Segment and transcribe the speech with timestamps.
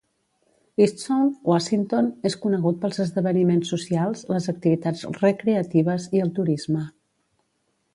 [0.85, 6.89] Eastsound (Washington) és conegut pels esdeveniments socials, les activitats recreatives i el turisme.